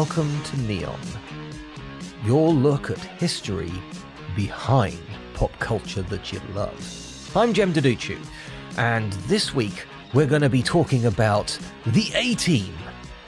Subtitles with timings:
[0.00, 1.00] Welcome to Neon,
[2.26, 3.72] your look at history
[4.36, 5.00] behind
[5.32, 7.30] pop culture that you love.
[7.34, 8.18] I'm Jem Duducu,
[8.76, 12.74] and this week we're going to be talking about the A Team.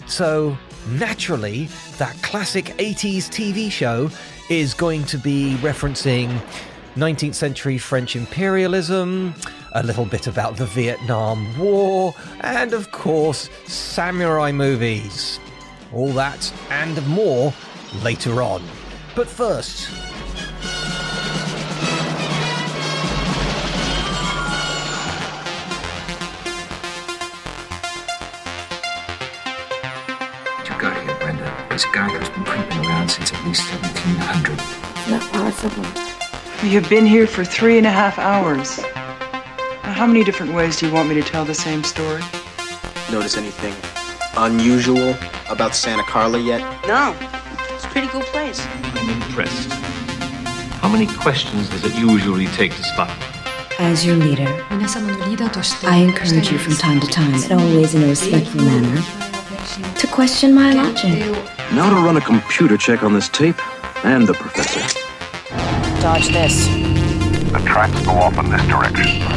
[0.06, 0.58] So,
[0.90, 4.10] naturally, that classic 80s TV show
[4.50, 6.28] is going to be referencing
[6.96, 9.32] 19th century French imperialism,
[9.72, 15.40] a little bit about the Vietnam War, and of course, samurai movies.
[15.92, 17.54] All that and more
[18.02, 18.62] later on.
[19.14, 19.90] But first,
[30.64, 31.66] You got here, Brenda.
[31.70, 34.56] This guy who's been creeping around since at least 1700.
[35.10, 35.82] Not possible.
[36.62, 38.78] We have been here for three and a half hours.
[38.78, 42.22] Now, how many different ways do you want me to tell the same story?
[43.10, 43.97] Notice anything
[44.44, 45.14] unusual
[45.48, 46.60] about Santa Carla yet?
[46.86, 47.14] No.
[47.74, 48.64] It's a pretty cool place.
[48.94, 49.70] I'm impressed.
[50.80, 53.10] How many questions does it usually take to spot?
[53.78, 58.62] As your leader, I encourage you from time to time, and always in a respectful
[58.62, 59.02] manner,
[59.96, 61.20] to question my logic.
[61.72, 63.60] Now to run a computer check on this tape
[64.04, 64.80] and the professor.
[66.00, 66.66] Dodge this.
[67.52, 69.27] The tracks go off in this direction.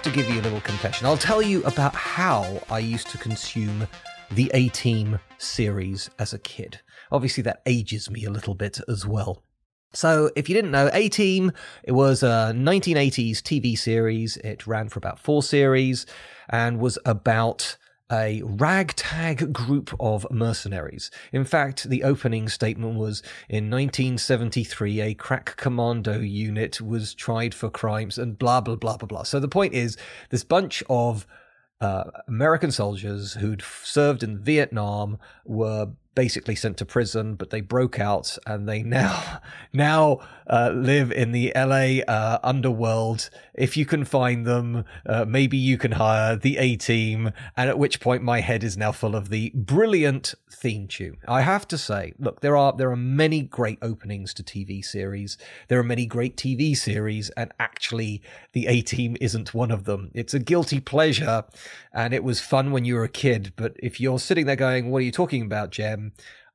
[0.00, 1.06] Have to give you a little confession.
[1.06, 3.86] I'll tell you about how I used to consume
[4.30, 6.80] the A Team series as a kid.
[7.12, 9.42] Obviously, that ages me a little bit as well.
[9.92, 11.52] So, if you didn't know, A Team,
[11.82, 14.38] it was a 1980s TV series.
[14.38, 16.06] It ran for about four series
[16.48, 17.76] and was about
[18.10, 21.10] a ragtag group of mercenaries.
[21.32, 27.70] In fact, the opening statement was in 1973, a crack commando unit was tried for
[27.70, 29.22] crimes and blah, blah, blah, blah, blah.
[29.22, 29.96] So the point is,
[30.30, 31.26] this bunch of
[31.80, 38.00] uh, American soldiers who'd served in Vietnam were basically sent to prison, but they broke
[38.00, 39.40] out and they now
[39.72, 43.30] now uh, live in the LA uh, underworld.
[43.54, 47.30] If you can find them, uh, maybe you can hire the A team.
[47.56, 51.18] And at which point, my head is now full of the brilliant theme tune.
[51.28, 55.38] I have to say, look, there are there are many great openings to TV series.
[55.68, 58.22] There are many great TV series, and actually,
[58.52, 60.10] the A team isn't one of them.
[60.14, 61.44] It's a guilty pleasure,
[61.92, 63.52] and it was fun when you were a kid.
[63.56, 66.09] But if you're sitting there going, "What are you talking about, Jem?"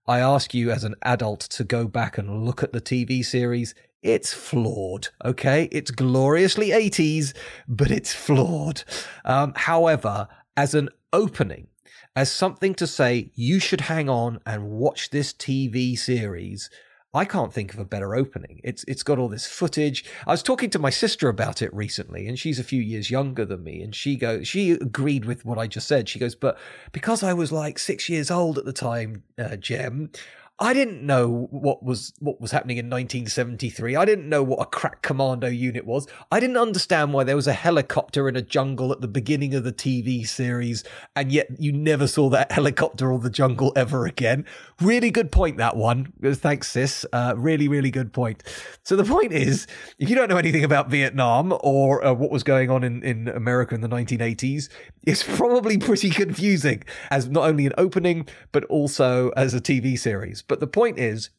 [0.07, 3.73] I ask you as an adult to go back and look at the TV series.
[4.03, 5.67] It's flawed, okay?
[5.71, 7.33] It's gloriously 80s,
[7.67, 8.83] but it's flawed.
[9.23, 11.67] Um, however, as an opening,
[12.15, 16.69] as something to say, you should hang on and watch this TV series,
[17.15, 18.61] I can't think of a better opening.
[18.63, 20.03] It's it's got all this footage.
[20.27, 23.45] I was talking to my sister about it recently, and she's a few years younger
[23.45, 26.09] than me, and she goes, she agreed with what I just said.
[26.09, 26.57] She goes, but
[26.91, 30.11] because I was like six years old at the time, uh, Jem,
[30.57, 33.97] I didn't know what was what was happening in 1973.
[33.97, 36.07] I didn't know what a crack commando unit was.
[36.31, 39.65] I didn't understand why there was a helicopter in a jungle at the beginning of
[39.65, 44.45] the TV series, and yet you never saw that helicopter or the jungle ever again.
[44.79, 46.13] Really good point that one.
[46.23, 47.05] Thanks, sis.
[47.11, 48.41] Uh, really, really good point.
[48.83, 49.67] So the point is,
[49.99, 53.27] if you don't know anything about Vietnam or uh, what was going on in in
[53.27, 54.69] America in the 1980s,
[55.05, 60.44] it's probably pretty confusing as not only an opening but also as a TV series.
[60.47, 61.29] But the point is,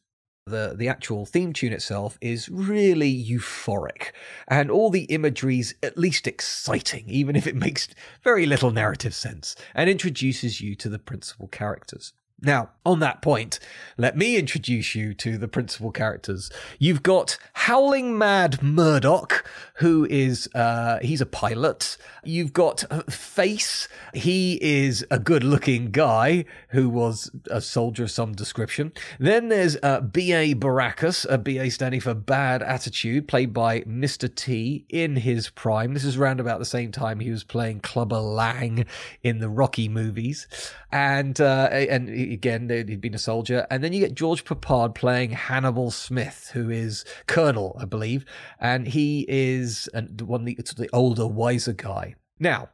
[0.47, 4.11] the the actual theme tune itself is really euphoric
[4.47, 7.89] and all the imagery's at least exciting even if it makes
[8.23, 13.59] very little narrative sense and introduces you to the principal characters now, on that point,
[13.97, 16.51] let me introduce you to the principal characters.
[16.77, 19.43] You've got Howling Mad Murdock,
[19.75, 21.97] who is, uh, he's a pilot.
[22.23, 23.87] You've got Face.
[24.13, 28.93] He is a good looking guy who was a soldier of some description.
[29.19, 30.53] Then there's uh, B.A.
[30.53, 31.69] Baracus, a B.A.
[31.69, 34.33] standing for Bad Attitude, played by Mr.
[34.33, 35.93] T in his prime.
[35.93, 38.85] This is around about the same time he was playing Clubber Lang
[39.23, 40.47] in the Rocky movies.
[40.91, 43.67] And, uh, and again, he'd been a soldier.
[43.69, 48.25] And then you get George Peppard playing Hannibal Smith, who is Colonel, I believe.
[48.59, 52.15] And he is one the, the older, wiser guy.
[52.39, 52.69] Now,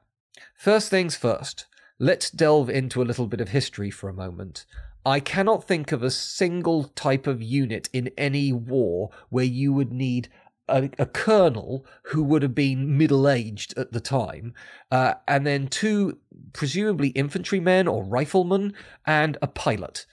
[0.55, 1.65] first things first,
[1.99, 4.65] let's delve into a little bit of history for a moment.
[5.05, 9.91] I cannot think of a single type of unit in any war where you would
[9.91, 10.29] need
[10.67, 14.53] a, a, colonel who would have been middle aged at the time,
[14.91, 16.19] uh, and then two
[16.53, 18.73] presumably infantrymen or riflemen,
[19.05, 20.05] and a pilot.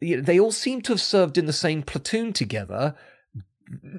[0.00, 2.96] They all seem to have served in the same platoon together.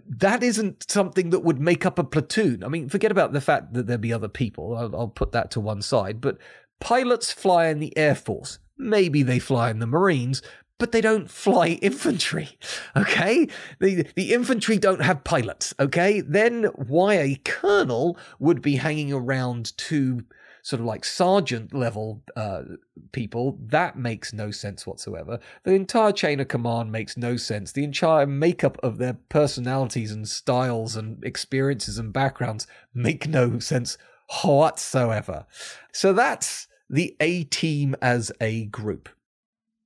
[0.06, 2.64] That isn't something that would make up a platoon.
[2.64, 4.76] I mean, forget about the fact that there'd be other people.
[4.76, 6.20] I'll, I'll put that to one side.
[6.20, 6.38] But
[6.82, 8.60] pilots fly in the Air Force.
[8.78, 10.42] Maybe they fly in the Marines,
[10.78, 12.58] but they don't fly infantry.
[12.96, 13.48] Okay?
[13.80, 15.74] The, the infantry don't have pilots.
[15.80, 16.22] Okay?
[16.22, 20.24] Then why a colonel would be hanging around two
[20.64, 22.64] sort of like sergeant level uh,
[23.12, 25.38] people, that makes no sense whatsoever.
[25.64, 27.74] The entire chain of command makes no sense.
[27.74, 33.98] The entire makeup of their personalities and styles and experiences and backgrounds make no sense
[34.42, 35.46] whatsoever.
[35.92, 39.10] So that's the A team as a group.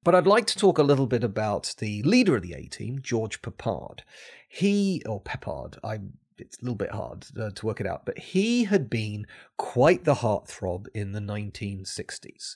[0.08, 3.00] But I'd like to talk a little bit about the leader of the A team,
[3.02, 4.04] George Peppard.
[4.48, 6.00] He, or Peppard, I
[6.38, 9.28] it's a little bit hard uh, to work it out, but he had been
[9.58, 12.56] quite the heartthrob in the 1960s.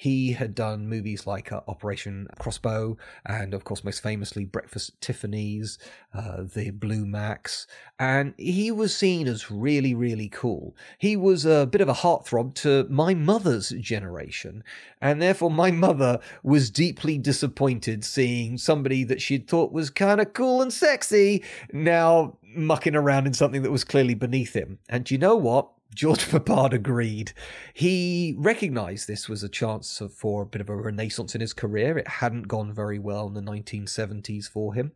[0.00, 5.00] He had done movies like uh, Operation Crossbow, and of course, most famously, Breakfast at
[5.02, 5.78] Tiffany's,
[6.14, 7.66] uh, The Blue Max,
[7.98, 10.74] and he was seen as really, really cool.
[10.96, 14.64] He was a bit of a heartthrob to my mother's generation,
[15.02, 20.32] and therefore, my mother was deeply disappointed seeing somebody that she'd thought was kind of
[20.32, 21.44] cool and sexy
[21.74, 24.78] now mucking around in something that was clearly beneath him.
[24.88, 25.68] And you know what?
[25.94, 27.32] George Peppard agreed.
[27.74, 31.98] He recognized this was a chance for a bit of a renaissance in his career.
[31.98, 34.92] It hadn't gone very well in the 1970s for him.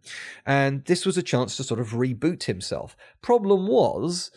[0.46, 2.96] And this was a chance to sort of reboot himself.
[3.22, 4.30] Problem was,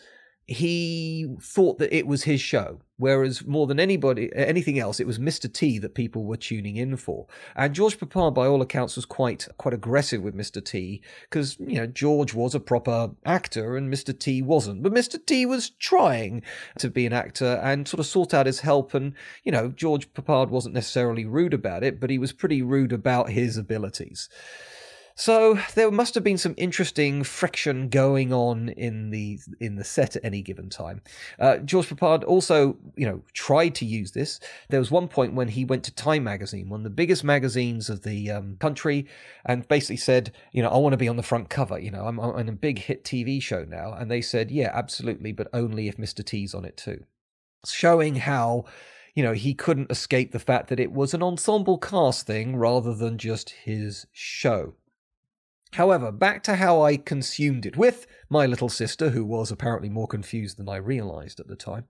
[0.50, 5.18] he thought that it was his show, whereas more than anybody, anything else, it was
[5.18, 5.52] Mr.
[5.52, 7.26] T that people were tuning in for.
[7.54, 10.64] And George Peppard, by all accounts, was quite quite aggressive with Mr.
[10.64, 14.18] T because you know George was a proper actor and Mr.
[14.18, 14.82] T wasn't.
[14.82, 15.24] But Mr.
[15.24, 16.42] T was trying
[16.78, 18.94] to be an actor and sort of sought out his help.
[18.94, 19.12] And
[19.44, 23.28] you know George Peppard wasn't necessarily rude about it, but he was pretty rude about
[23.28, 24.30] his abilities.
[25.18, 30.14] So there must have been some interesting friction going on in the in the set
[30.14, 31.02] at any given time.
[31.40, 34.38] Uh, George Peppard also, you know, tried to use this.
[34.68, 37.90] There was one point when he went to Time magazine, one of the biggest magazines
[37.90, 39.08] of the um, country,
[39.44, 41.80] and basically said, you know, I want to be on the front cover.
[41.80, 45.32] You know, I'm on a big hit TV show now, and they said, yeah, absolutely,
[45.32, 46.24] but only if Mr.
[46.24, 47.02] T's on it too,
[47.66, 48.66] showing how
[49.16, 52.94] you know, he couldn't escape the fact that it was an ensemble cast thing rather
[52.94, 54.74] than just his show.
[55.72, 60.06] However, back to how I consumed it with my little sister, who was apparently more
[60.06, 61.84] confused than I realized at the time.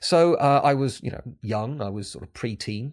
[0.00, 1.80] So uh, I was, you know, young.
[1.80, 2.92] I was sort of preteen,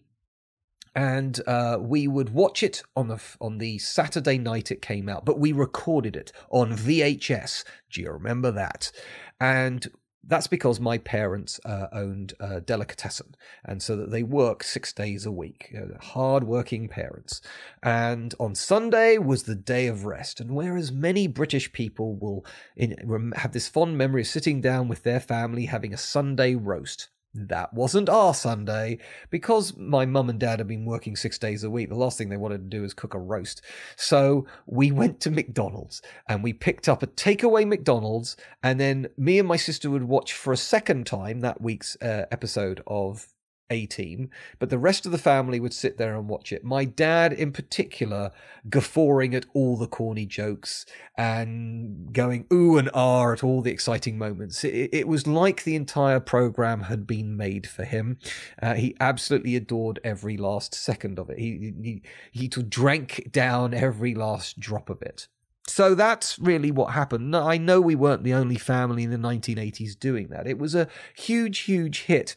[0.96, 5.26] and uh, we would watch it on the on the Saturday night it came out.
[5.26, 7.64] But we recorded it on VHS.
[7.92, 8.92] Do you remember that?
[9.40, 9.88] And
[10.26, 15.26] that's because my parents uh, owned a delicatessen, and so that they work six days
[15.26, 15.70] a week.
[15.72, 17.42] You know, hard-working parents,
[17.82, 20.40] and on Sunday was the day of rest.
[20.40, 25.04] And whereas many British people will in, have this fond memory of sitting down with
[25.04, 29.00] their family having a Sunday roast, That wasn't our Sunday.
[29.30, 32.30] Because my mum and dad had been working six days a week, the last thing
[32.30, 33.62] they wanted to do was cook a roast.
[33.96, 38.38] So we went to McDonald's and we picked up a takeaway McDonald's.
[38.62, 42.26] And then me and my sister would watch for a second time that week's uh,
[42.32, 43.33] episode of
[43.70, 44.30] a team,
[44.60, 46.64] but the rest of the family would sit there and watch it.
[46.64, 48.32] My dad, in particular,
[48.70, 50.86] guffawing at all the corny jokes
[51.18, 54.64] and going ooh and ah at all the exciting moments.
[54.64, 58.20] It, it was like the entire program had been made for him.
[58.62, 61.40] Uh, he absolutely adored every last second of it.
[61.40, 62.02] He, he,
[62.32, 65.28] he drank down every last drop of it.
[65.68, 67.36] So that's really what happened.
[67.36, 70.46] I know we weren't the only family in the 1980s doing that.
[70.46, 72.36] It was a huge, huge hit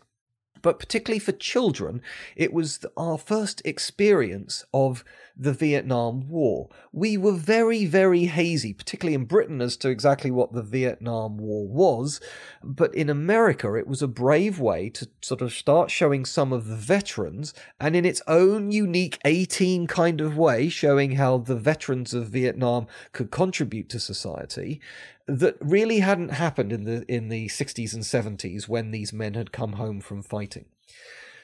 [0.66, 2.02] but particularly for children,
[2.34, 5.04] it was our first experience of
[5.36, 6.68] the Vietnam War.
[6.92, 11.68] We were very, very hazy, particularly in Britain, as to exactly what the Vietnam War
[11.68, 12.20] was.
[12.64, 16.66] But in America, it was a brave way to sort of start showing some of
[16.66, 21.54] the veterans, and in its own unique A team kind of way, showing how the
[21.54, 24.80] veterans of Vietnam could contribute to society
[25.26, 29.52] that really hadn't happened in the in the 60s and 70s when these men had
[29.52, 30.66] come home from fighting.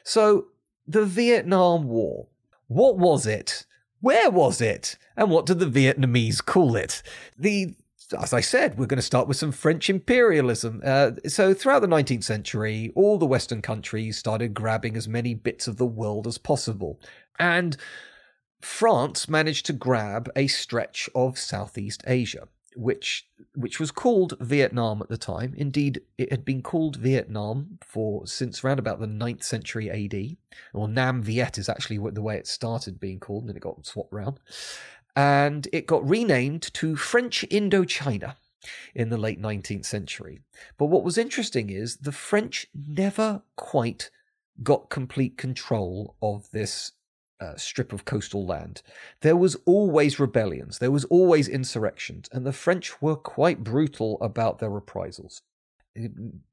[0.05, 0.47] So
[0.87, 2.29] the Vietnam War,
[2.69, 3.67] what was it?
[4.01, 4.97] Where was it?
[5.17, 7.03] And what did the Vietnamese call it?
[7.39, 7.75] The
[8.21, 10.83] as I said, we're going to start with some French imperialism.
[10.85, 15.67] Uh, so, throughout the 19th century, all the Western countries started grabbing as many bits
[15.67, 17.01] of the world as possible.
[17.39, 17.77] And
[18.61, 25.09] France managed to grab a stretch of Southeast Asia which which was called Vietnam at
[25.09, 25.55] the time.
[25.57, 30.37] Indeed, it had been called Vietnam for since around about the 9th century AD.
[30.73, 33.85] Or Nam Viet is actually the way it started being called, and then it got
[33.87, 34.41] swapped around.
[35.14, 38.37] And it got renamed to French Indochina
[38.95, 40.41] in the late 19th century.
[40.79, 44.11] But what was interesting is the French never quite
[44.62, 46.93] got complete control of this
[47.43, 48.83] uh, strip of coastal land,
[49.21, 54.59] there was always rebellions, there was always insurrections, and the French were quite brutal about
[54.59, 55.43] their reprisals.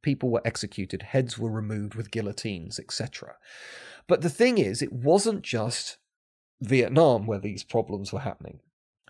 [0.01, 3.35] People were executed, heads were removed with guillotines, etc.
[4.07, 5.97] But the thing is, it wasn't just
[6.61, 8.59] Vietnam where these problems were happening.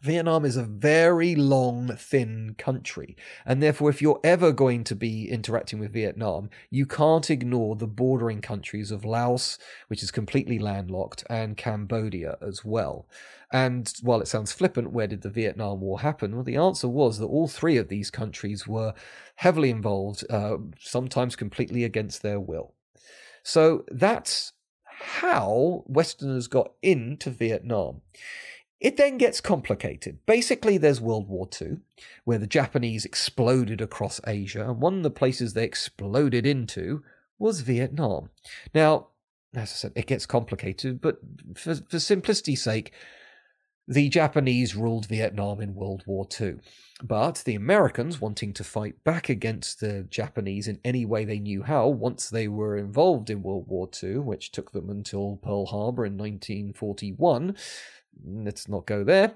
[0.02, 5.30] Vietnam is a very long, thin country, and therefore, if you're ever going to be
[5.30, 11.24] interacting with Vietnam, you can't ignore the bordering countries of Laos, which is completely landlocked,
[11.30, 13.08] and Cambodia as well.
[13.52, 16.36] And while it sounds flippant, where did the Vietnam War happen?
[16.36, 18.94] Well, the answer was that all three of these countries were
[19.36, 22.74] heavily involved, uh, sometimes completely against their will.
[23.42, 24.54] So that's
[24.84, 28.02] how Westerners got into Vietnam.
[28.80, 30.20] It then gets complicated.
[30.26, 31.78] Basically, there's World War II,
[32.24, 37.04] where the Japanese exploded across Asia, and one of the places they exploded into
[37.38, 38.30] was Vietnam.
[38.74, 39.08] Now,
[39.54, 41.20] as I said, it gets complicated, but
[41.56, 42.94] for, for simplicity's sake,
[43.90, 46.58] the Japanese ruled Vietnam in World War II.
[47.02, 51.64] But the Americans, wanting to fight back against the Japanese in any way they knew
[51.64, 56.06] how, once they were involved in World War II, which took them until Pearl Harbor
[56.06, 57.56] in 1941,
[58.24, 59.36] let's not go there.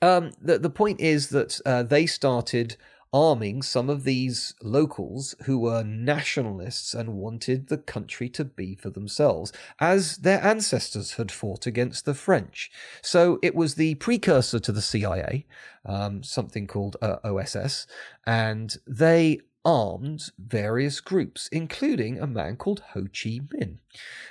[0.00, 2.76] Um, the, the point is that uh, they started
[3.12, 8.90] arming some of these locals who were nationalists and wanted the country to be for
[8.90, 12.70] themselves, as their ancestors had fought against the French.
[13.02, 15.46] So it was the precursor to the CIA,
[15.86, 17.86] um, something called uh, OSS,
[18.26, 23.78] and they armed various groups, including a man called Ho Chi Minh,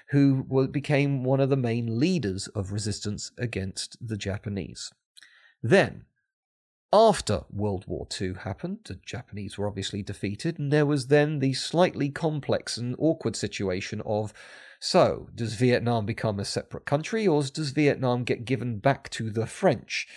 [0.09, 4.91] who became one of the main leaders of resistance against the Japanese.
[5.61, 6.05] Then,
[6.93, 11.53] after World War II happened, the Japanese were obviously defeated, and there was then the
[11.53, 14.33] slightly complex and awkward situation of
[14.79, 19.47] so, does Vietnam become a separate country, or does Vietnam get given back to the
[19.47, 20.07] French?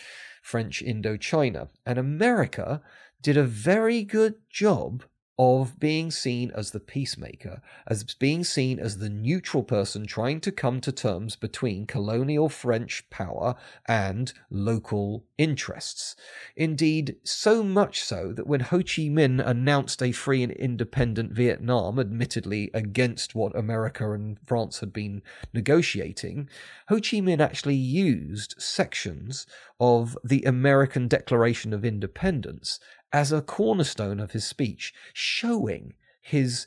[0.42, 1.68] French Indochina.
[1.86, 2.82] And America
[3.22, 5.04] did a very good job
[5.42, 10.52] of being seen as the peacemaker, as being seen as the neutral person trying to
[10.52, 13.54] come to terms between colonial French power
[13.88, 16.14] and local interests.
[16.56, 21.98] Indeed, so much so that when Ho Chi Minh announced a free and independent Vietnam,
[21.98, 25.22] admittedly against what America and France had been
[25.54, 26.50] negotiating,
[26.88, 29.46] Ho Chi Minh actually used sections
[29.80, 32.78] of the American Declaration of Independence
[33.12, 36.66] as a cornerstone of his speech, showing his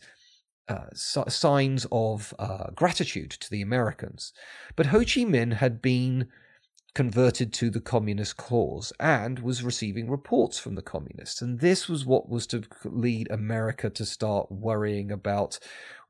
[0.68, 4.34] uh, signs of uh, gratitude to the Americans.
[4.76, 6.28] But Ho Chi Minh had been
[6.96, 11.42] converted to the communist cause and was receiving reports from the communists.
[11.42, 15.58] And this was what was to lead America to start worrying about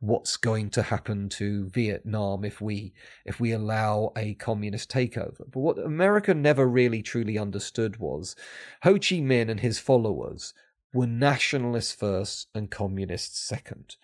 [0.02, 2.94] what's going to happen to Vietnam if we
[3.26, 5.40] if we allow a communist takeover.
[5.50, 8.36] But what America never really truly understood was
[8.84, 10.54] Ho Chi Minh and his followers
[10.94, 13.96] were nationalists first and communists second.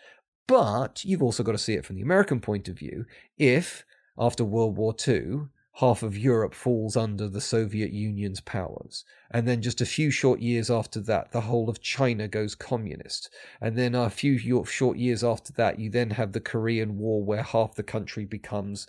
[0.48, 3.06] But you've also got to see it from the American point of view.
[3.38, 3.86] If
[4.18, 9.06] after World War II, half of Europe falls under the Soviet Union's powers.
[9.32, 13.30] And then just a few short years after that, the whole of China goes communist.
[13.62, 17.44] And then a few short years after that, you then have the Korean War where
[17.44, 18.88] half the country becomes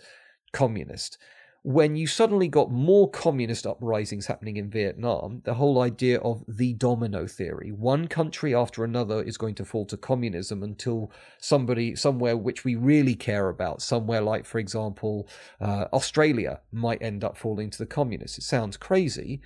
[0.51, 1.17] communist
[1.63, 6.73] when you suddenly got more communist uprisings happening in Vietnam, the whole idea of the
[6.73, 12.35] domino theory, one country after another is going to fall to communism until somebody, somewhere
[12.35, 15.27] which we really care about, somewhere like, for example,
[15.59, 18.39] uh, Australia might end up falling to the communists.
[18.39, 19.39] It sounds crazy.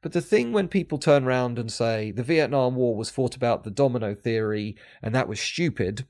[0.00, 3.64] But the thing when people turn around and say the Vietnam War was fought about
[3.64, 6.06] the domino theory and that was stupid,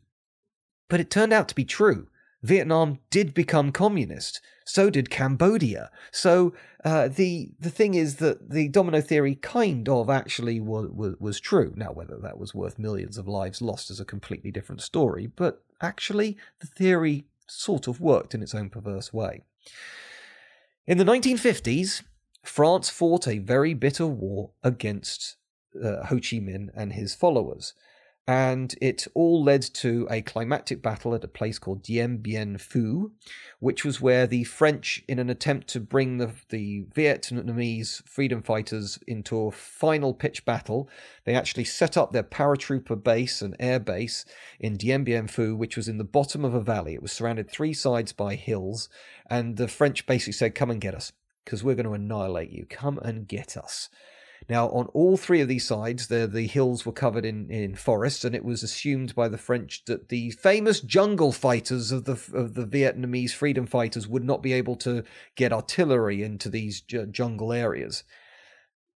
[0.88, 2.06] but it turned out to be true.
[2.42, 4.40] Vietnam did become communist.
[4.64, 5.90] So did Cambodia.
[6.12, 6.52] So
[6.84, 11.40] uh, the the thing is that the domino theory kind of actually was, was, was
[11.40, 11.72] true.
[11.76, 15.26] Now, whether that was worth millions of lives lost is a completely different story.
[15.26, 19.42] But actually, the theory sort of worked in its own perverse way.
[20.86, 22.02] In the 1950s,
[22.44, 25.36] France fought a very bitter war against
[25.82, 27.74] uh, Ho Chi Minh and his followers
[28.28, 33.10] and it all led to a climactic battle at a place called Dien Bien Phu,
[33.58, 38.98] which was where the French, in an attempt to bring the, the Vietnamese freedom fighters
[39.06, 40.90] into a final pitch battle,
[41.24, 44.26] they actually set up their paratrooper base and air base
[44.60, 46.92] in Dien Bien Phu, which was in the bottom of a valley.
[46.92, 48.90] It was surrounded three sides by hills,
[49.30, 51.12] and the French basically said, Come and get us,
[51.46, 52.66] because we're going to annihilate you.
[52.68, 53.88] Come and get us.
[54.48, 58.24] Now, on all three of these sides, the, the hills were covered in, in forests,
[58.24, 62.54] and it was assumed by the French that the famous jungle fighters of the, of
[62.54, 65.02] the Vietnamese freedom fighters would not be able to
[65.34, 68.04] get artillery into these jungle areas.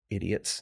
[0.09, 0.61] Idiots.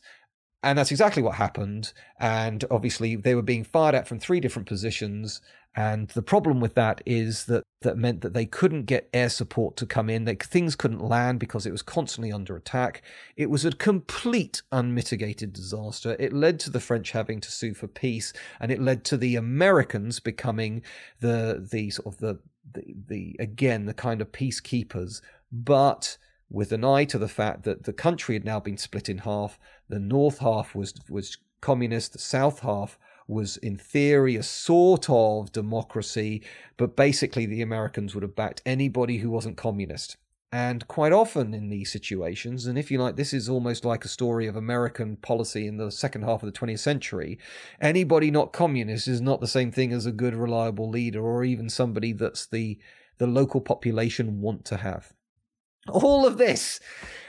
[0.62, 1.94] And that's exactly what happened.
[2.20, 5.42] And obviously, they were being fired at from three different positions.
[5.76, 9.78] And the problem with that is that that meant that they couldn't get air support
[9.78, 10.26] to come in.
[10.26, 13.04] They, things couldn't land because it was constantly under attack.
[13.38, 16.18] It was a complete unmitigated disaster.
[16.20, 19.38] It led to the French having to sue for peace, and it led to the
[19.38, 20.82] Americans becoming
[21.22, 22.40] the the sort of the
[22.74, 26.18] the, the again the kind of peacekeepers, but
[26.50, 29.60] with an eye to the fact that the country had now been split in half.
[29.88, 35.52] The north half was was communist, the south half was in theory a sort of
[35.52, 36.42] democracy,
[36.78, 40.18] but basically the Americans would have backed anybody who wasn't communist.
[40.52, 44.08] And quite often in these situations, and if you like, this is almost like a
[44.08, 47.38] story of American policy in the second half of the 20th century.
[47.80, 51.70] Anybody not communist is not the same thing as a good, reliable leader, or even
[51.70, 52.80] somebody that's the
[53.20, 55.14] the local population want to have.
[55.90, 56.80] All of this,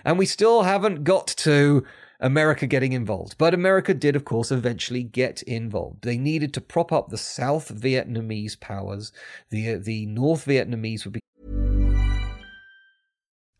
[0.04, 1.84] and we still haven't got to
[2.20, 3.36] America getting involved.
[3.38, 6.02] But America did, of course, eventually get involved.
[6.02, 9.12] They needed to prop up the South Vietnamese powers.
[9.50, 11.20] The, uh, the North Vietnamese would be.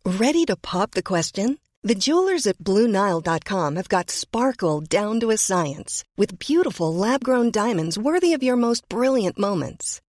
[0.05, 1.59] Ready to pop the question?
[1.83, 7.51] The jewelers at Bluenile.com have got sparkle down to a science with beautiful lab grown
[7.51, 10.03] diamonds worthy of your most brilliant moments.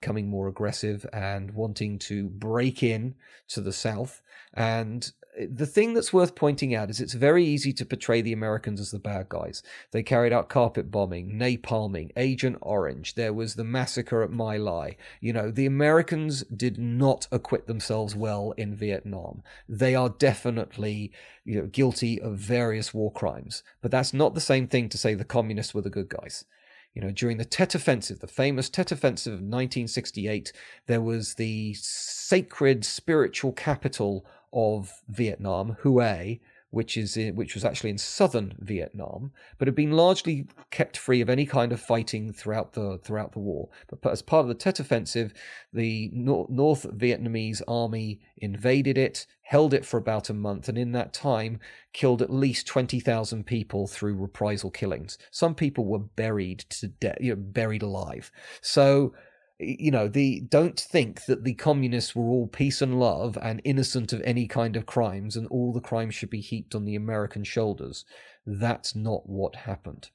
[0.00, 3.14] Becoming more aggressive and wanting to break in
[3.48, 4.22] to the South.
[4.54, 8.32] And eh, the thing that's worth pointing out is it's very easy to portray the
[8.32, 9.62] Americans as the bad guys.
[9.90, 13.14] They carried out carpet bombing, napalming, Agent Orange.
[13.14, 14.96] There was the massacre at My Lai.
[15.20, 19.42] You know, the Americans did not acquit themselves well in Vietnam.
[19.68, 21.12] They are definitely,
[21.44, 23.62] you know, guilty of various war crimes.
[23.82, 26.46] But that's not the same thing to say the communists were the good guys.
[26.94, 30.52] You know, during the Tet Offensive, the famous Tet Offensive of 1968,
[30.86, 37.90] there was the sacred spiritual capital of Vietnam, Hue, which is in, which was actually
[37.90, 42.72] in southern Vietnam, but had been largely kept free of any kind of fighting throughout
[42.72, 43.68] the throughout the war.
[43.88, 45.32] But as part of the Tet Offensive,
[45.72, 51.12] the North Vietnamese army invaded it, held it for about a month, and in that
[51.12, 51.58] time
[51.92, 55.18] killed at least twenty thousand people through reprisal killings.
[55.30, 58.30] Some people were buried to death, you know, buried alive.
[58.60, 59.12] So
[59.60, 64.12] you know the don't think that the communists were all peace and love and innocent
[64.12, 67.44] of any kind of crimes and all the crimes should be heaped on the american
[67.44, 68.04] shoulders.
[68.46, 70.08] That's not what happened.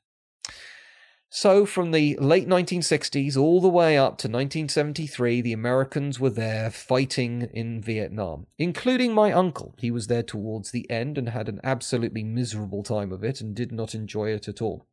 [1.30, 6.72] So from the late 1960s all the way up to 1973 the americans were there
[6.72, 9.76] fighting in vietnam including my uncle.
[9.78, 13.56] He was there towards the end and had an absolutely miserable time of it and
[13.56, 14.88] did not enjoy it at all.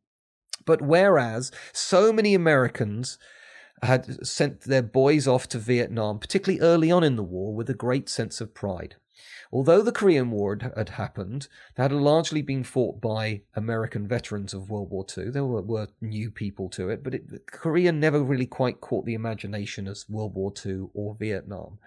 [0.65, 3.17] But whereas so many americans
[3.83, 7.73] had sent their boys off to Vietnam, particularly early on in the war, with a
[7.73, 8.95] great sense of pride.
[9.51, 14.69] Although the Korean War had happened, that had largely been fought by American veterans of
[14.69, 15.29] World War II.
[15.29, 19.13] There were, were new people to it, but it, Korea never really quite caught the
[19.13, 21.77] imagination as World War II or Vietnam.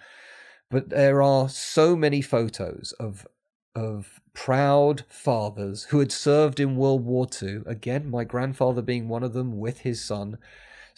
[0.71, 3.27] But there are so many photos of
[3.75, 7.59] of proud fathers who had served in World War II.
[7.67, 10.39] Again, my grandfather being one of them with his son,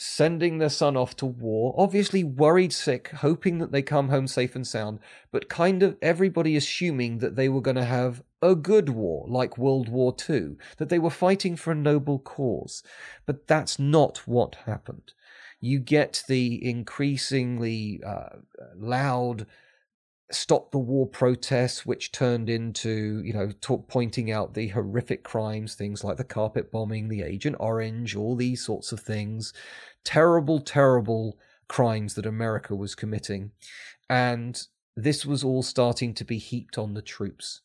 [0.01, 4.55] sending their son off to war, obviously worried sick, hoping that they come home safe
[4.55, 5.01] and sound,
[5.33, 9.59] but kind of everybody assuming that they were going to have a good war like
[9.59, 12.85] World War II, that they were fighting for a noble cause.
[13.27, 15.15] But that's not what happened.
[15.61, 18.37] You get the increasingly uh,
[18.77, 19.47] loud
[20.31, 25.75] stop the war protests, which turned into, you know, talk, pointing out the horrific crimes,
[25.75, 29.53] things like the carpet bombing, the Agent Orange, all these sorts of things.
[30.05, 33.53] Terrible, terrible crimes that America was committing.
[34.09, 34.61] And
[34.97, 37.61] this was all starting to be heaped on the troops.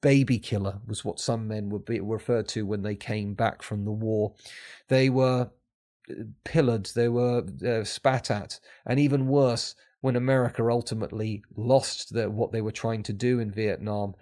[0.00, 3.84] Baby killer was what some men would be referred to when they came back from
[3.84, 4.34] the war.
[4.88, 5.50] They were
[6.08, 6.14] uh,
[6.44, 12.60] pillared, they were uh, spat at, and even worse, when America ultimately lost what they
[12.60, 14.14] were trying to do in Vietnam,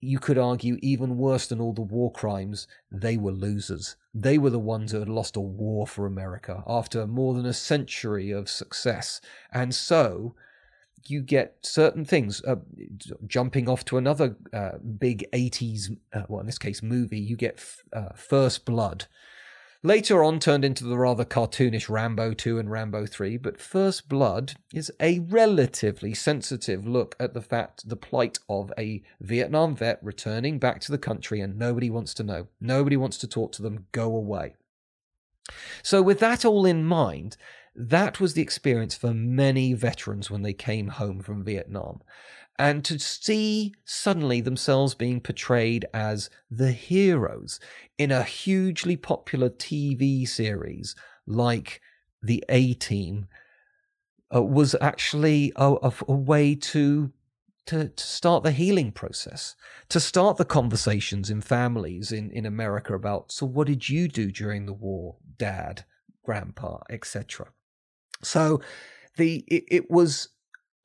[0.00, 3.96] you could argue even worse than all the war crimes, they were losers.
[4.14, 7.52] They were the ones who had lost a war for America after more than a
[7.52, 9.20] century of success.
[9.52, 10.34] And so
[11.06, 12.42] you get certain things.
[12.44, 12.56] Uh,
[13.26, 17.62] jumping off to another uh, big 80s, uh, well, in this case, movie, you get
[17.92, 19.06] uh, First Blood
[19.82, 24.52] Later on turned into the rather cartoonish Rambo 2 and Rambo 3, but First Blood
[24.74, 30.58] is a relatively sensitive look at the fact the plight of a Vietnam vet returning
[30.58, 32.48] back to the country and nobody wants to know.
[32.60, 33.86] Nobody wants to talk to them.
[33.92, 34.56] Go away.
[35.82, 37.38] So with that all in mind,
[37.74, 42.02] that was the experience for many veterans when they came home from Vietnam
[42.60, 47.58] and to see suddenly themselves being portrayed as the heroes
[47.96, 50.94] in a hugely popular TV series
[51.26, 51.80] like
[52.22, 53.28] The A Team
[54.34, 57.10] uh, was actually a, a, a way to,
[57.64, 59.56] to, to start the healing process,
[59.88, 64.30] to start the conversations in families in, in America about so what did you do
[64.30, 65.86] during the war, dad,
[66.26, 67.46] grandpa, etc.
[68.22, 68.60] So
[69.16, 70.28] the it, it was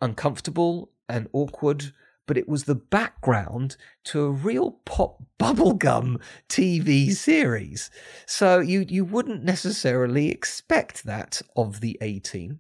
[0.02, 1.94] uncomfortable and awkward,
[2.28, 7.90] but it was the background to a real pop bubblegum TV series.
[8.26, 12.60] So you, you wouldn't necessarily expect that of the A Team.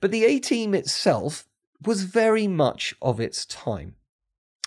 [0.00, 1.46] But the A Team itself
[1.84, 3.96] was very much of its time.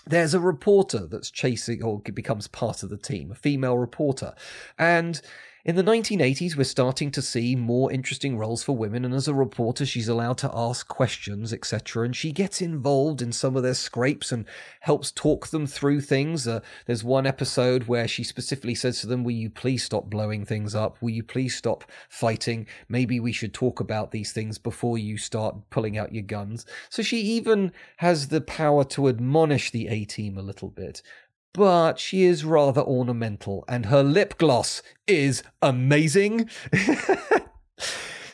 [0.06, 4.34] There's a reporter that's chasing or becomes part of the team, a female reporter.
[4.78, 5.20] And
[5.64, 9.34] in the 1980s, we're starting to see more interesting roles for women, and as a
[9.34, 12.04] reporter, she's allowed to ask questions, etc.
[12.04, 14.46] And she gets involved in some of their scrapes and
[14.80, 16.46] helps talk them through things.
[16.46, 20.44] Uh, there's one episode where she specifically says to them, Will you please stop blowing
[20.44, 21.02] things up?
[21.02, 22.66] Will you please stop fighting?
[22.88, 26.66] Maybe we should talk about these things before you start pulling out your guns.
[26.88, 31.02] So she even has the power to admonish the A team a little bit
[31.52, 36.48] but she is rather ornamental, and her lip gloss is amazing.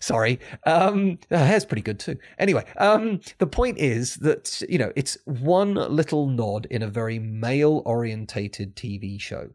[0.04, 0.38] Sorry.
[0.66, 2.18] Um, her hair's pretty good too.
[2.38, 7.18] Anyway, um, the point is that, you know, it's one little nod in a very
[7.18, 9.48] male orientated TV show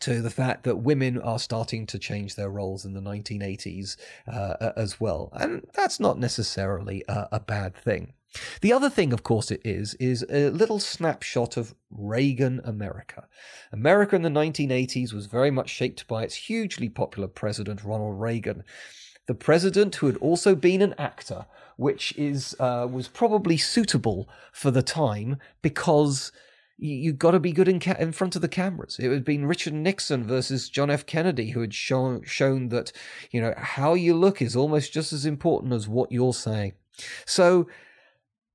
[0.00, 3.96] to the fact that women are starting to change their roles in the 1980s
[4.30, 5.30] uh, as well.
[5.32, 8.12] And that's not necessarily a, a bad thing.
[8.60, 13.26] The other thing, of course, it is, is a little snapshot of Reagan America.
[13.72, 18.64] America in the 1980s was very much shaped by its hugely popular president, Ronald Reagan.
[19.26, 24.70] The president who had also been an actor, which is uh, was probably suitable for
[24.70, 26.30] the time because
[26.76, 28.98] you, have got to be good in, ca- in front of the cameras.
[28.98, 31.06] It had been Richard Nixon versus John F.
[31.06, 32.92] Kennedy who had shown, shown that,
[33.30, 36.72] you know, how you look is almost just as important as what you're saying.
[37.26, 37.68] So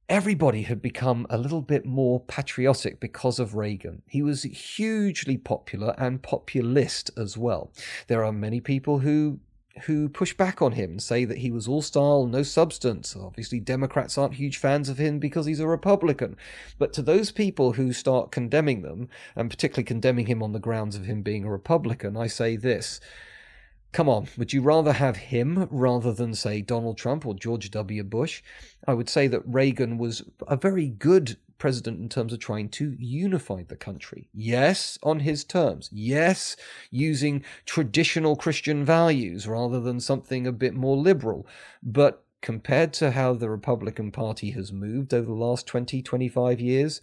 [0.10, 4.02] everybody had become a little bit more patriotic because of Reagan.
[4.08, 7.72] He was hugely popular and populist as well.
[8.08, 9.40] There are many people who
[9.84, 13.16] who push back on him and say that he was all style, no substance.
[13.16, 16.36] Obviously, Democrats aren't huge fans of him because he's a Republican.
[16.78, 20.98] But to those people who start condemning them, and particularly condemning him on the grounds
[20.98, 23.00] of him being a Republican, I say this
[23.92, 28.04] Come on, would you rather have him rather than, say, Donald Trump or George W.
[28.04, 28.44] Bush?
[28.88, 32.96] I would say that Reagan was a very good president in terms of trying to
[32.98, 34.28] unify the country.
[34.34, 35.90] Yes, on his terms.
[35.92, 36.56] Yes,
[36.92, 41.46] using traditional Christian values rather than something a bit more liberal.
[41.84, 47.02] But compared to how the Republican Party has moved over the last 20, 25 years,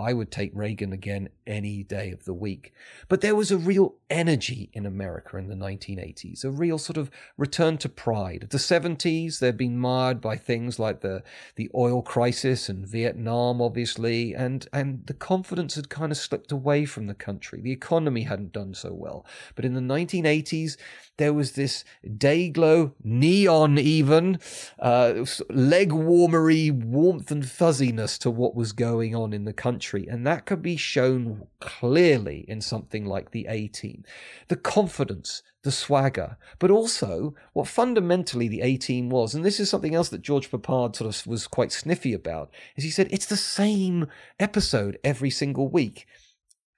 [0.00, 2.72] I would take Reagan again any day of the week.
[3.08, 7.10] But there was a real energy in America in the 1980s, a real sort of
[7.36, 8.46] return to pride.
[8.50, 11.22] The 70s, they'd been marred by things like the,
[11.56, 16.86] the oil crisis and Vietnam, obviously, and, and the confidence had kind of slipped away
[16.86, 17.60] from the country.
[17.60, 19.26] The economy hadn't done so well.
[19.54, 20.78] But in the 1980s,
[21.18, 21.84] there was this
[22.16, 24.38] day glow, neon even,
[24.78, 29.89] uh, leg warmery warmth and fuzziness to what was going on in the country.
[29.94, 34.04] And that could be shown clearly in something like the A Team.
[34.48, 39.68] The confidence, the swagger, but also what fundamentally the A Team was, and this is
[39.68, 43.26] something else that George Peppard sort of was quite sniffy about, is he said it's
[43.26, 44.06] the same
[44.38, 46.06] episode every single week.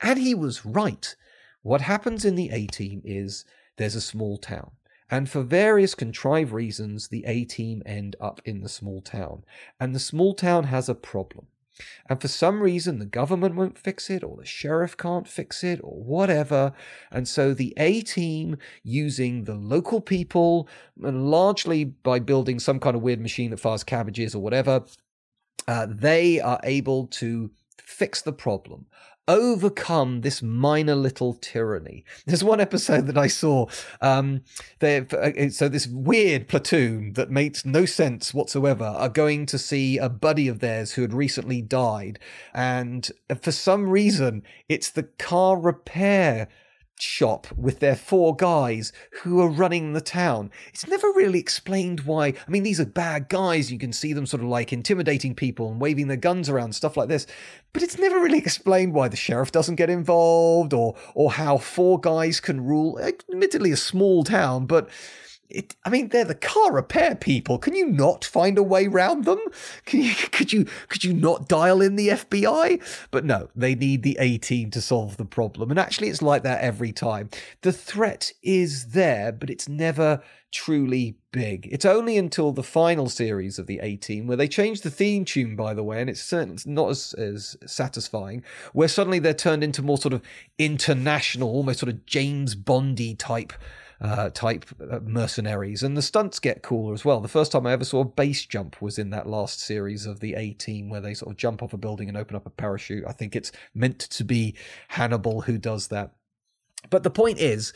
[0.00, 1.14] And he was right.
[1.62, 3.44] What happens in the A Team is
[3.76, 4.72] there's a small town.
[5.12, 9.44] And for various contrived reasons, the A team end up in the small town.
[9.78, 11.48] And the small town has a problem.
[12.08, 15.80] And for some reason, the government won't fix it, or the sheriff can't fix it,
[15.82, 16.72] or whatever.
[17.10, 20.68] And so the A team, using the local people,
[21.02, 24.84] and largely by building some kind of weird machine that fires cabbages or whatever,
[25.66, 28.86] uh, they are able to fix the problem
[29.28, 32.04] overcome this minor little tyranny.
[32.26, 33.66] There's one episode that I saw.
[34.00, 34.42] Um,
[34.80, 35.02] uh,
[35.50, 40.48] so this weird platoon that makes no sense whatsoever are going to see a buddy
[40.48, 42.18] of theirs who had recently died,
[42.52, 46.48] and for some reason, it's the car repair
[46.98, 50.50] shop with their four guys who are running the town.
[50.68, 52.28] It's never really explained why.
[52.28, 53.72] I mean, these are bad guys.
[53.72, 56.96] You can see them sort of like intimidating people and waving their guns around, stuff
[56.96, 57.26] like this.
[57.72, 61.98] But it's never really explained why the sheriff doesn't get involved or or how four
[61.98, 64.88] guys can rule admittedly a small town, but
[65.54, 67.58] it, I mean, they're the car repair people.
[67.58, 69.40] Can you not find a way round them?
[69.90, 72.82] You, could you could you not dial in the FBI?
[73.10, 75.70] But no, they need the A team to solve the problem.
[75.70, 77.30] And actually, it's like that every time.
[77.62, 81.66] The threat is there, but it's never truly big.
[81.72, 85.24] It's only until the final series of the A Team, where they change the theme
[85.24, 89.64] tune, by the way, and it's certainly not as, as satisfying, where suddenly they're turned
[89.64, 90.22] into more sort of
[90.58, 93.54] international, almost sort of James Bondy type
[94.02, 97.20] uh, type uh, mercenaries, and the stunts get cooler as well.
[97.20, 100.18] The first time I ever saw a base jump was in that last series of
[100.18, 102.50] the A Team, where they sort of jump off a building and open up a
[102.50, 103.04] parachute.
[103.06, 104.56] I think it's meant to be
[104.88, 106.10] Hannibal who does that.
[106.90, 107.72] But the point is,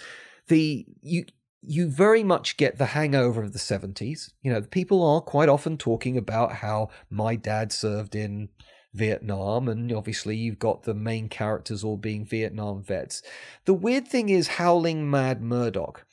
[0.49, 1.27] the you
[1.63, 4.31] you very much get the hangover of the 70s.
[4.43, 8.51] You know, people are quite often talking about how my dad served in
[8.95, 13.23] Vietnam, and obviously you've got the main characters all being Vietnam vets.
[13.65, 16.06] The weird thing is Howling Mad Murdock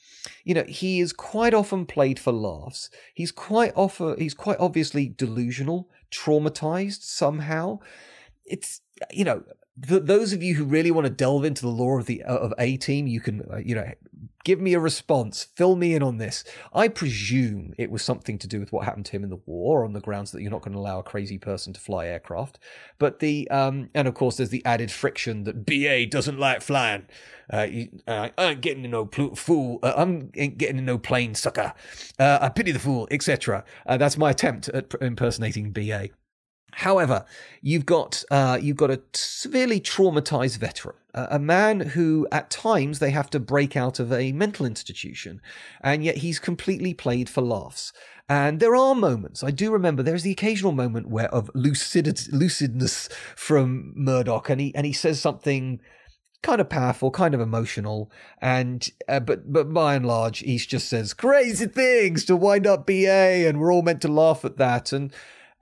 [0.44, 2.90] you know, he is quite often played for laughs.
[3.12, 7.80] He's quite often he's quite obviously delusional, traumatized somehow.
[8.44, 8.80] It's
[9.10, 9.42] you know,
[9.76, 12.76] those of you who really want to delve into the lore of the of A
[12.76, 13.90] Team, you can uh, you know
[14.44, 15.44] Give me a response.
[15.56, 16.44] Fill me in on this.
[16.74, 19.84] I presume it was something to do with what happened to him in the war,
[19.84, 22.58] on the grounds that you're not going to allow a crazy person to fly aircraft.
[22.98, 27.06] But the um, and of course there's the added friction that BA doesn't like flying.
[27.50, 27.66] Uh,
[28.06, 29.78] uh, I ain't getting in no pl- fool.
[29.82, 31.72] Uh, I'm ain't getting in no plane, sucker.
[32.18, 33.64] Uh, I pity the fool, etc.
[33.86, 36.10] Uh, that's my attempt at impersonating BA.
[36.76, 37.24] However,
[37.62, 43.10] you've got uh, you've got a severely traumatized veteran, a man who at times they
[43.10, 45.40] have to break out of a mental institution,
[45.80, 47.92] and yet he's completely played for laughs.
[48.28, 52.32] And there are moments, I do remember there is the occasional moment where of lucidity,
[52.32, 55.80] lucidness from Murdock, and he and he says something
[56.42, 58.10] kind of powerful, kind of emotional,
[58.40, 62.86] and uh, but but by and large, he just says crazy things to wind up
[62.86, 65.12] BA, and we're all meant to laugh at that, and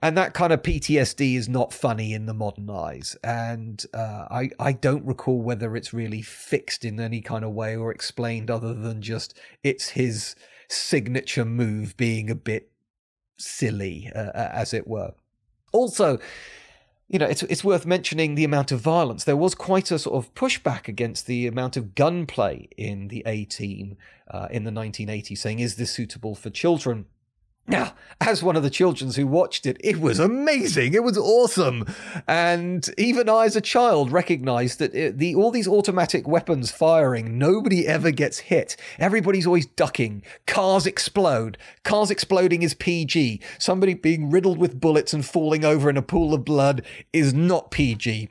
[0.03, 3.15] and that kind of PTSD is not funny in the modern eyes.
[3.23, 7.77] And uh, I I don't recall whether it's really fixed in any kind of way
[7.77, 10.35] or explained other than just it's his
[10.67, 12.69] signature move being a bit
[13.37, 15.13] silly, uh, uh as it were.
[15.71, 16.19] Also,
[17.07, 19.23] you know, it's it's worth mentioning the amount of violence.
[19.23, 23.45] There was quite a sort of pushback against the amount of gunplay in the A
[23.45, 23.95] Team
[24.29, 27.05] uh, in the 1980s, saying, "Is this suitable for children?"
[27.65, 30.93] Now, as one of the children who watched it, it was amazing.
[30.93, 31.85] It was awesome.
[32.27, 37.37] And even I, as a child, recognized that it, the, all these automatic weapons firing,
[37.37, 38.75] nobody ever gets hit.
[38.99, 40.23] Everybody's always ducking.
[40.45, 41.57] Cars explode.
[41.83, 43.39] Cars exploding is PG.
[43.59, 47.71] Somebody being riddled with bullets and falling over in a pool of blood is not
[47.71, 48.29] PG.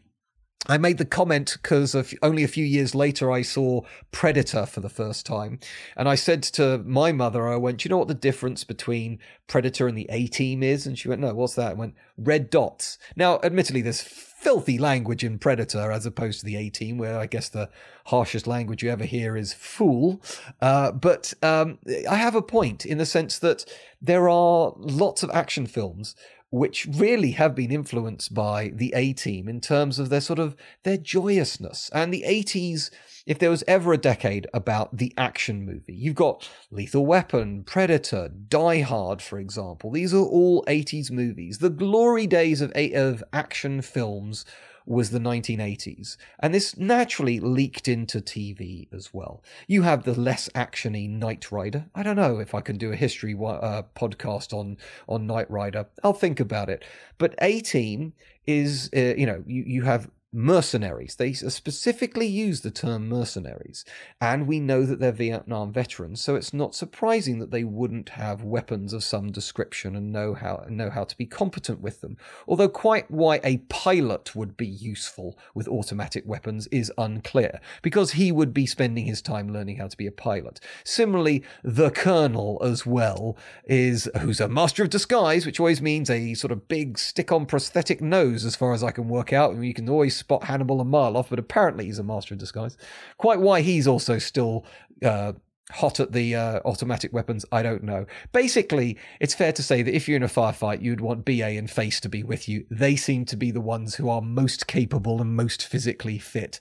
[0.69, 3.81] I made the comment because only a few years later I saw
[4.13, 5.59] Predator for the first time.
[5.97, 9.19] And I said to my mother, I went, Do you know what the difference between
[9.49, 10.87] Predator and the A Team is?
[10.87, 11.73] And she went, No, what's that?
[11.73, 12.97] I went, Red dots.
[13.17, 17.27] Now, admittedly, there's filthy language in Predator as opposed to the A Team, where I
[17.27, 17.69] guess the
[18.07, 20.23] harshest language you ever hear is fool.
[20.61, 23.65] Uh, but um, I have a point in the sense that
[24.01, 26.15] there are lots of action films
[26.53, 30.55] which really have been influenced by the A Team in terms of their sort of
[30.83, 31.91] their joyousness.
[31.95, 32.91] And the 80s,
[33.25, 38.29] if there was ever a decade about the action movie, you've got Lethal Weapon, Predator,
[38.29, 39.91] Die Hard, for example.
[39.91, 41.59] These are all 80s movies.
[41.59, 44.45] The glory days of, of action films
[44.87, 49.43] was the 1980s, and this naturally leaked into TV as well.
[49.67, 51.87] You have the less actiony Knight Rider.
[51.95, 54.77] I don't know if I can do a history uh, podcast on
[55.09, 55.87] on Knight Rider.
[56.03, 56.85] I'll think about it.
[57.19, 58.13] But A Team
[58.47, 61.17] is, uh, you know, you you have mercenaries.
[61.17, 63.85] They specifically use the term mercenaries.
[64.21, 68.43] And we know that they're Vietnam veterans, so it's not surprising that they wouldn't have
[68.43, 72.17] weapons of some description and know how know how to be competent with them.
[72.49, 78.33] Although quite why a pilot would be useful with automatic weapons is unclear, because he
[78.33, 80.61] would be spending his time learning how to be a pilot.
[80.85, 86.35] Similarly, the colonel as well is who's a master of disguise, which always means a
[86.35, 89.57] sort of big stick-on prosthetic nose, as far as I can work out.
[89.57, 92.77] You can always spot Hannibal a mile off, but apparently he's a master of disguise.
[93.19, 94.65] Quite why he's also still
[95.05, 95.33] uh,
[95.71, 98.07] hot at the uh, automatic weapons, I don't know.
[98.33, 101.71] Basically, it's fair to say that if you're in a firefight, you'd want BA and
[101.71, 102.65] Face to be with you.
[102.71, 106.61] They seem to be the ones who are most capable and most physically fit.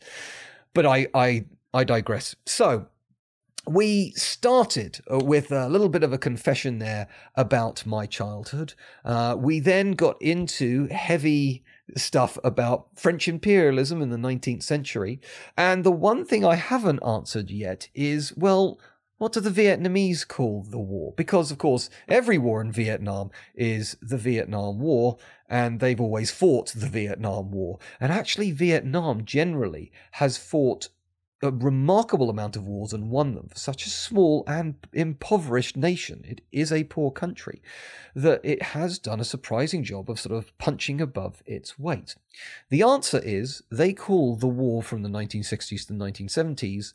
[0.74, 2.36] But I, I, I digress.
[2.45, 2.88] So,
[3.67, 8.74] we started uh, with a little bit of a confession there about my childhood.
[9.06, 11.63] Uh, we then got into heavy
[11.97, 15.19] stuff about French imperialism in the 19th century.
[15.58, 18.80] And the one thing I haven't answered yet is well,
[19.21, 21.13] what do the Vietnamese call the war?
[21.15, 26.73] Because, of course, every war in Vietnam is the Vietnam War, and they've always fought
[26.75, 27.77] the Vietnam War.
[27.99, 30.89] And actually, Vietnam generally has fought
[31.41, 36.23] a remarkable amount of wars and won them for such a small and impoverished nation.
[36.27, 37.62] It is a poor country
[38.15, 42.15] that it has done a surprising job of sort of punching above its weight.
[42.69, 46.93] The answer is they call the war from the 1960s to the 1970s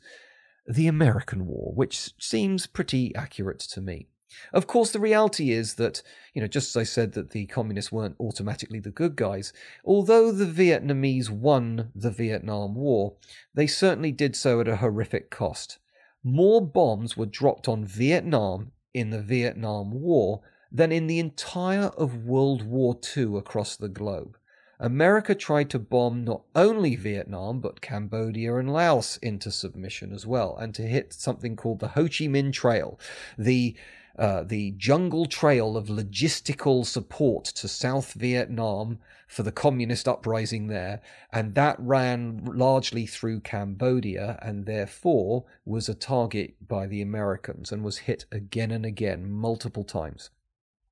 [0.67, 4.07] the American War, which seems pretty accurate to me.
[4.53, 7.91] Of course, the reality is that, you know, just as I said that the communists
[7.91, 9.53] weren't automatically the good guys,
[9.85, 13.15] although the Vietnamese won the Vietnam War,
[13.53, 15.79] they certainly did so at a horrific cost.
[16.23, 22.25] More bombs were dropped on Vietnam in the Vietnam War than in the entire of
[22.25, 24.37] World War II across the globe.
[24.79, 30.55] America tried to bomb not only Vietnam, but Cambodia and Laos into submission as well,
[30.57, 32.99] and to hit something called the Ho Chi Minh Trail,
[33.37, 33.75] the
[34.17, 41.01] uh, the jungle trail of logistical support to South Vietnam for the communist uprising there,
[41.31, 47.83] and that ran largely through Cambodia and therefore was a target by the Americans and
[47.83, 50.29] was hit again and again, multiple times.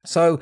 [0.06, 0.40] So,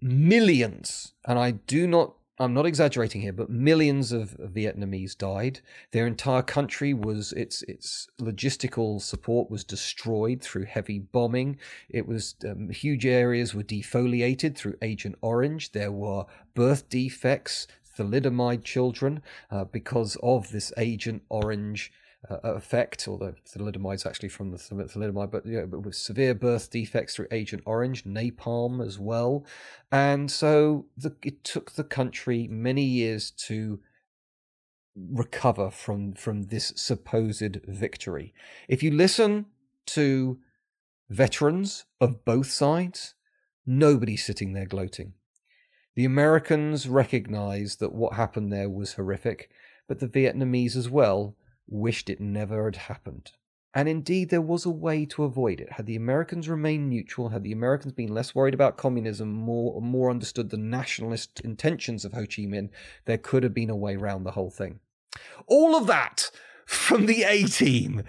[0.00, 5.60] millions, and I do not I'm not exaggerating here, but millions of Vietnamese died.
[5.92, 11.58] Their entire country was its its logistical support was destroyed through heavy bombing.
[11.88, 15.70] It was um, huge areas were defoliated through Agent Orange.
[15.70, 16.24] There were
[16.54, 19.22] birth defects, thalidomide children
[19.52, 21.92] uh, because of this Agent Orange
[22.30, 26.70] uh, effect, although thalidomide is actually from the thalidomide, but, yeah, but with severe birth
[26.70, 29.44] defects through Agent Orange, napalm as well.
[29.92, 33.80] And so the, it took the country many years to
[34.96, 38.32] recover from, from this supposed victory.
[38.68, 39.46] If you listen
[39.86, 40.38] to
[41.10, 43.14] veterans of both sides,
[43.66, 45.14] nobody's sitting there gloating.
[45.96, 49.50] The Americans recognized that what happened there was horrific,
[49.86, 51.36] but the Vietnamese as well
[51.66, 53.32] wished it never had happened.
[53.76, 55.72] And indeed, there was a way to avoid it.
[55.72, 60.10] Had the Americans remained neutral, had the Americans been less worried about communism, more more
[60.10, 62.70] understood the nationalist intentions of Ho Chi Minh,
[63.04, 64.78] there could have been a way around the whole thing.
[65.48, 66.30] All of that
[66.66, 68.02] from the A Team.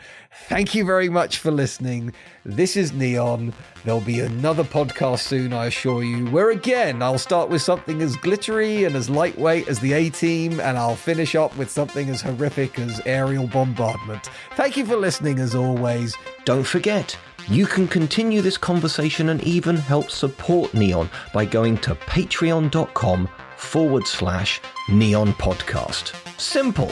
[0.47, 2.14] Thank you very much for listening.
[2.43, 3.53] This is Neon.
[3.84, 8.16] There'll be another podcast soon, I assure you, where again I'll start with something as
[8.18, 12.22] glittery and as lightweight as the A Team, and I'll finish up with something as
[12.22, 14.30] horrific as aerial bombardment.
[14.56, 16.16] Thank you for listening as always.
[16.43, 21.95] Don't forget, you can continue this conversation and even help support Neon by going to
[21.95, 26.14] patreon.com forward slash neon podcast.
[26.39, 26.91] Simple.